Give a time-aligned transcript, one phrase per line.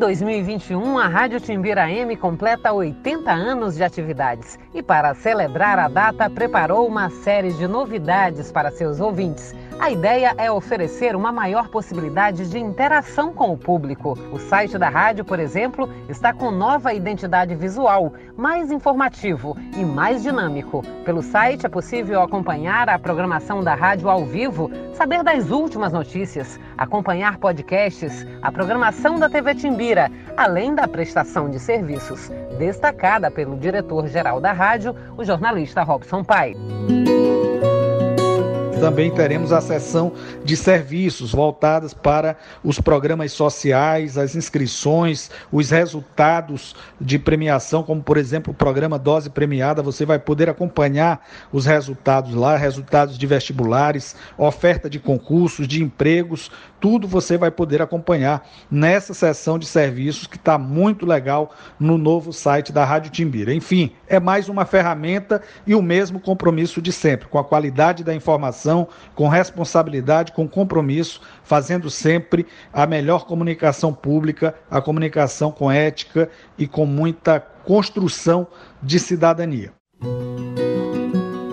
[0.00, 6.30] 2021, a Rádio Timbira M completa 80 anos de atividades e, para celebrar a data,
[6.30, 9.54] preparou uma série de novidades para seus ouvintes.
[9.80, 14.12] A ideia é oferecer uma maior possibilidade de interação com o público.
[14.30, 20.22] O site da rádio, por exemplo, está com nova identidade visual, mais informativo e mais
[20.22, 20.82] dinâmico.
[21.02, 26.60] Pelo site é possível acompanhar a programação da rádio ao vivo, saber das últimas notícias,
[26.80, 34.40] acompanhar podcasts, a programação da TV Timbira, além da prestação de serviços, destacada pelo diretor-geral
[34.40, 36.56] da rádio, o jornalista Robson Pai.
[38.80, 40.10] Também teremos a sessão
[40.42, 42.34] de serviços voltadas para
[42.64, 49.28] os programas sociais, as inscrições, os resultados de premiação, como por exemplo o programa Dose
[49.28, 49.82] Premiada.
[49.82, 51.20] Você vai poder acompanhar
[51.52, 57.82] os resultados lá, resultados de vestibulares, oferta de concursos, de empregos, tudo você vai poder
[57.82, 63.52] acompanhar nessa sessão de serviços que está muito legal no novo site da Rádio Timbira.
[63.52, 68.14] Enfim, é mais uma ferramenta e o mesmo compromisso de sempre, com a qualidade da
[68.14, 68.69] informação,
[69.14, 76.66] com responsabilidade, com compromisso, fazendo sempre a melhor comunicação pública, a comunicação com ética e
[76.66, 78.46] com muita construção
[78.82, 79.72] de cidadania.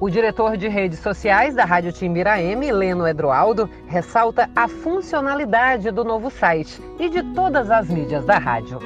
[0.00, 6.02] O diretor de redes sociais da Rádio Timbira M, Leno Edroaldo, ressalta a funcionalidade do
[6.02, 8.80] novo site e de todas as mídias da rádio.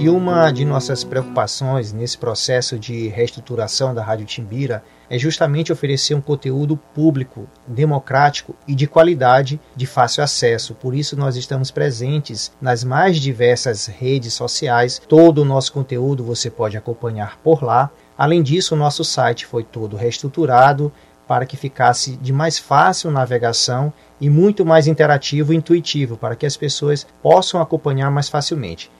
[0.00, 6.14] E uma de nossas preocupações nesse processo de reestruturação da Rádio Timbira é justamente oferecer
[6.14, 10.72] um conteúdo público, democrático e de qualidade, de fácil acesso.
[10.74, 15.02] Por isso, nós estamos presentes nas mais diversas redes sociais.
[15.08, 17.90] Todo o nosso conteúdo você pode acompanhar por lá.
[18.16, 20.92] Além disso, o nosso site foi todo reestruturado
[21.26, 26.46] para que ficasse de mais fácil navegação e muito mais interativo e intuitivo, para que
[26.46, 28.90] as pessoas possam acompanhar mais facilmente.